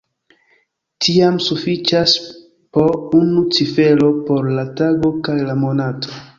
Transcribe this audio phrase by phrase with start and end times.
[1.07, 2.15] Tiam sufiĉas
[2.79, 2.87] po
[3.21, 6.23] unu cifero por la tago kaj la monato.